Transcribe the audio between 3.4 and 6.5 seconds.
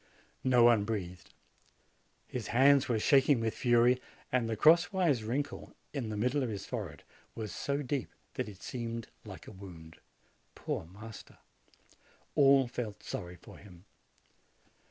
fury, and the cross wise wrinkle in the middle of